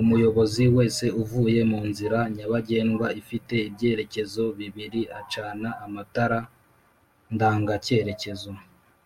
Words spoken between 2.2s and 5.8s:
nyabagendwa ifite ibyerekezo bibiri acana